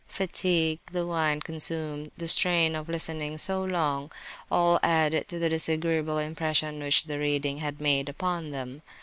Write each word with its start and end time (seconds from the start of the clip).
Fatigue, 0.07 0.79
the 0.91 1.05
wine 1.05 1.41
consumed, 1.41 2.09
the 2.17 2.27
strain 2.27 2.75
of 2.75 2.89
listening 2.89 3.37
so 3.37 3.63
long, 3.63 4.11
all 4.49 4.79
added 4.81 5.27
to 5.27 5.37
the 5.37 5.47
disagreeable 5.47 6.17
impression 6.17 6.81
which 6.81 7.03
the 7.03 7.19
reading 7.19 7.59
had 7.59 7.79
made 7.79 8.09
upon 8.09 8.49
them. 8.49 8.81